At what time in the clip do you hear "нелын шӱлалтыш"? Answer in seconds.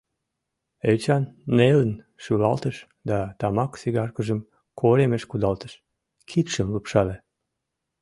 1.57-2.77